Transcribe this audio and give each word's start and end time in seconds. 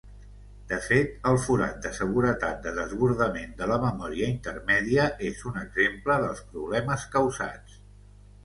De 0.69 0.77
fet, 0.85 1.11
el 1.31 1.35
forat 1.41 1.75
de 1.83 1.91
seguretat 1.97 2.63
de 2.63 2.73
desbordament 2.79 3.53
de 3.61 3.67
la 3.73 3.77
memòria 3.85 4.31
intermèdia 4.37 5.07
és 5.31 5.45
un 5.53 5.63
exemple 5.65 6.19
dels 6.25 6.45
problemes 6.55 7.05
causats. 7.19 7.79